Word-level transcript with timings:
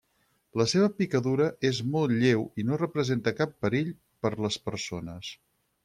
La 0.61 0.65
seva 0.71 0.87
picadura 1.01 1.49
és 1.71 1.81
molt 1.97 2.15
lleu 2.23 2.47
i 2.63 2.67
no 2.71 2.81
representa 2.83 3.37
cap 3.43 3.57
perill 3.67 3.93
per 4.27 4.37
les 4.47 4.63
persones. 4.69 5.35